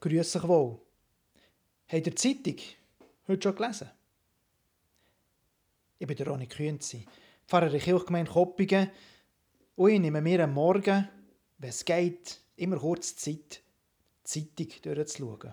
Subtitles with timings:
[0.00, 0.80] grüß euch wohl.
[1.88, 2.56] Habt ihr die Zeitung
[3.28, 3.90] heute schon gelesen?
[5.98, 7.04] Ich bin der Ronny Kühnzi,
[7.46, 8.90] Pfarrer der Kirchgemeinde Koppingen
[9.76, 11.08] und ich nehme mir am Morgen,
[11.58, 13.60] wenn es geht, immer kurz Zeit,
[14.34, 15.52] die Zeitung durchzuschauen.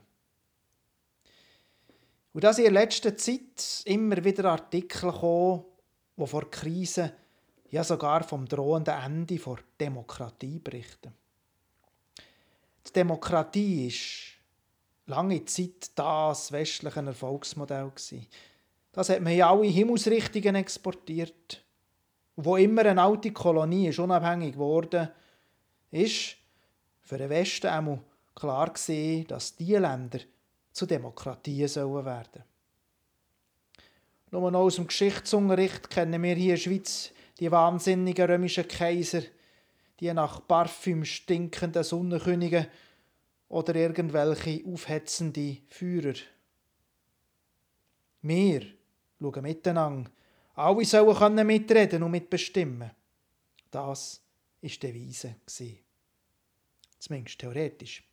[2.33, 5.65] Und dass in der letzten Zeit immer wieder Artikel kommen,
[6.15, 7.11] die vor Krisen,
[7.69, 11.13] ja sogar vom drohenden Ende der Demokratie berichten.
[12.87, 14.26] Die Demokratie war
[15.07, 17.91] lange Zeit das westliche Erfolgsmodell.
[18.91, 21.63] Das hat man in alle Himmelsrichtungen exportiert.
[22.35, 25.09] Wo immer eine alte Kolonie ist unabhängig geworden
[25.89, 26.35] ist
[27.01, 27.99] für den Westen einmal
[28.35, 30.19] klar gesehen, dass diese Länder
[30.71, 32.43] zu Demokratien sollen werden.
[34.29, 39.21] Nur noch aus dem Geschichtsunterricht kennen wir hier in der Schweiz die wahnsinnigen römischen Kaiser,
[39.99, 42.67] die nach Parfüm stinkenden Sonnenkönige
[43.49, 46.15] oder irgendwelche aufhetzende Führer.
[48.21, 48.61] Wir
[49.19, 50.11] schauen miteinander.
[50.55, 52.91] Alle sollen mitreden und mitbestimmen.
[53.69, 54.21] Das
[54.61, 55.35] war die Devise.
[56.99, 58.03] Zumindest theoretisch.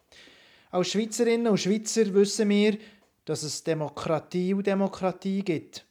[0.71, 2.79] Als Schweizerinnen und Schweizer wissen wir,
[3.25, 5.87] dass es Demokratie und Demokratie gibt.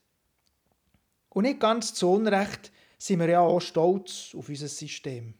[1.29, 5.33] Und nicht ganz zu Unrecht sind wir ja auch stolz auf unser System.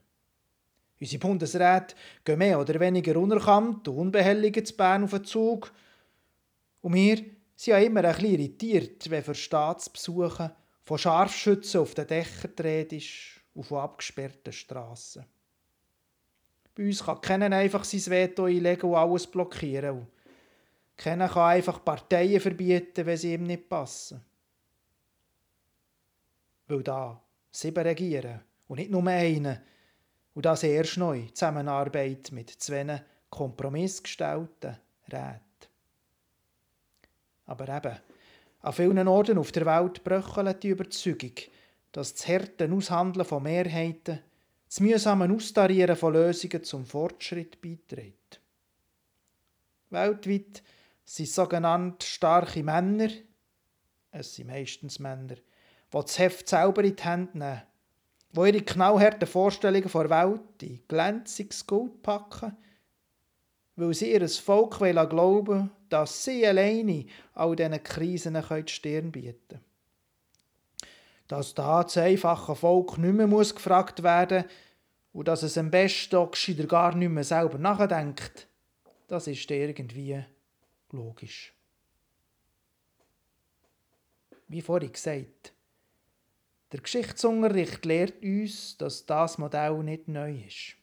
[1.04, 5.74] Unsere Bundesräte gehen mehr oder weniger unerkannt und unbehelligt zu Bern auf den Zug.
[6.80, 12.08] Und wir sind ja immer ein bisschen irritiert, wenn für Staatsbesuche von Scharfschützen auf den
[12.08, 15.26] Dächern dreht ist und von abgesperrten Strassen.
[16.74, 20.08] Bei uns kann keiner einfach sein Veto einlegen und alles blockieren.
[20.96, 24.24] keiner kann einfach Parteien verbieten, wenn sie ihm nicht passen.
[26.68, 29.60] Weil da sieben regieren und nicht nur einen.
[30.34, 34.78] Und das erst neu, Zusammenarbeit mit zwei kompromissgestellten
[35.12, 35.42] Räten.
[37.46, 37.98] Aber eben,
[38.62, 41.34] an vielen Orten auf der Welt bröchelt die Überzeugung,
[41.92, 44.20] dass das harte Aushandeln von Mehrheiten,
[44.68, 48.40] das mühsame Austarieren von Lösungen zum Fortschritt beiträgt.
[49.90, 50.64] Weltweit
[51.06, 53.10] sind sogenannte starke Männer,
[54.12, 55.42] es sind meistens Männer, die
[55.92, 57.62] das Heft selber in die Hände nehmen,
[58.34, 62.58] die ihre knallharten Vorstellungen vor Welt in glänziges Gold packen,
[63.76, 69.38] weil sie ihr Volk glauben wollen, dass sie alleine all diesen Krisen die Stirn bieten
[69.48, 69.62] können.
[71.28, 74.46] Dass da das einfache Volk nicht mehr muss gefragt werden
[75.14, 76.32] und dass es am besten auch
[76.68, 78.48] gar nicht mehr selber nachdenkt,
[79.08, 80.24] das ist irgendwie
[80.92, 81.54] logisch.
[84.48, 85.53] Wie vorhin gesagt,
[86.74, 90.76] der Geschichtsunterricht lehrt uns, dass das Modell nicht neu ist.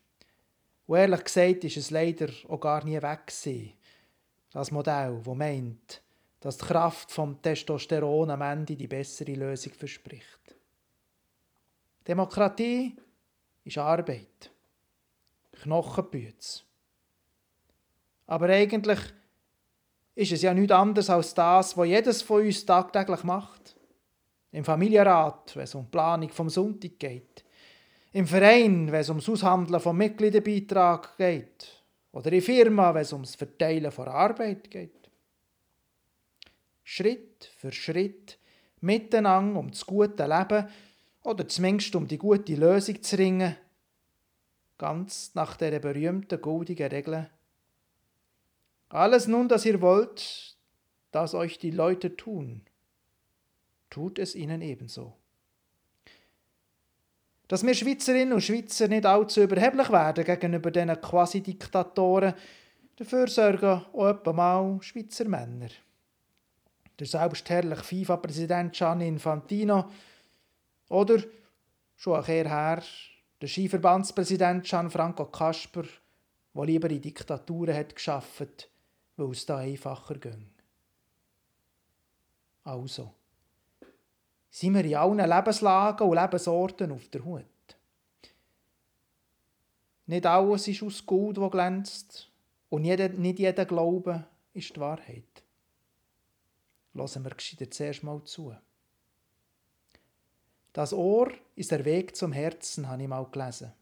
[0.86, 3.72] Und ehrlich gesagt ist es leider auch gar nie weg gewesen.
[4.52, 6.02] Das Modell, das meint,
[6.38, 10.56] dass die Kraft vom Testosteron am Ende die bessere Lösung verspricht.
[12.06, 12.96] Demokratie
[13.64, 14.50] ist Arbeit.
[15.62, 16.64] Knochenpütz.
[18.28, 19.00] Aber eigentlich
[20.14, 23.76] ist es ja nichts anderes als das, was jedes von uns tagtäglich macht.
[24.52, 27.44] Im Familienrat, wenn es um die Planung vom Sonntag geht.
[28.12, 31.84] Im Verein, wenn es ums Aushandeln vom Mitgliederbeitrag geht.
[32.12, 35.10] Oder in Firma, wenn es ums Verteilen von Arbeit geht.
[36.82, 38.38] Schritt für Schritt
[38.80, 40.68] miteinander um das gute Leben
[41.22, 43.56] oder zumindest um die gute Lösung zu ringen.
[44.78, 47.30] Ganz nach der berühmten goldigen Regel.
[48.88, 50.56] Alles nun, das ihr wollt,
[51.12, 52.62] das euch die Leute tun,
[53.90, 55.16] tut es ihnen ebenso.
[57.48, 62.34] Dass wir Schweizerinnen und Schweizer nicht allzu überheblich werden gegenüber diesen Quasi-Diktatoren,
[62.94, 65.70] dafür sorgen auch etwa mal Schweizer Männer.
[66.98, 69.90] Der selbstherrliche FIFA-Präsident Gianni Infantino
[70.88, 71.18] oder,
[71.96, 72.82] schon ein Jahr her,
[73.40, 75.84] der Skiverbandspräsident Gianfranco Kasper,
[76.54, 78.68] der lieber in Diktaturen hat geschafft,
[79.16, 80.50] weil es da einfacher ging.
[82.62, 83.12] Also,
[84.50, 87.44] sind wir in allen Lebenslagen und Lebensorten auf der Hut.
[90.06, 92.28] Nicht alles ist aus Gold, wo glänzt,
[92.68, 95.44] und nicht jeder Glaube ist die Wahrheit.
[96.94, 98.54] Lassen wir gescheiter zuerst mal zu.
[100.72, 103.72] Das Ohr ist der Weg zum Herzen, habe ich mal gelesen.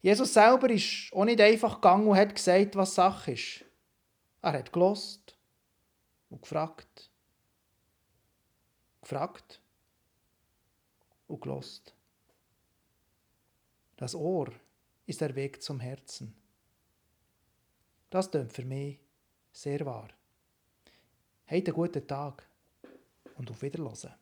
[0.00, 3.64] Jesus selber ist auch nicht einfach gegangen und hat gesagt, was Sache ist.
[4.40, 5.36] Er hat gelost
[6.30, 7.11] und gefragt
[9.12, 9.60] gefragt
[11.28, 11.94] und gelost.
[13.96, 14.50] Das Ohr
[15.04, 16.34] ist der Weg zum Herzen.
[18.08, 18.98] Das tönt für mich
[19.52, 20.08] Sehr wahr.
[21.46, 22.48] Habt einen guten Tag
[23.36, 24.21] und auf Wiederhören.